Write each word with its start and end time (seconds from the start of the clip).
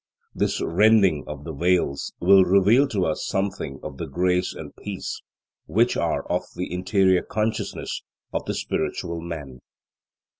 This 0.33 0.59
rending 0.61 1.25
of 1.27 1.43
the 1.43 1.53
veils 1.53 2.11
will 2.19 2.43
reveal 2.43 2.87
to 2.87 3.05
us 3.05 3.23
something 3.23 3.79
of 3.83 3.97
the 3.97 4.07
grace 4.07 4.51
and 4.51 4.75
peace 4.75 5.21
which 5.67 5.95
are 5.95 6.25
of 6.27 6.41
the 6.55 6.73
interior 6.73 7.21
consciousness 7.21 8.01
of 8.33 8.43
the 8.45 8.55
spiritual 8.55 9.21
man. 9.21 9.59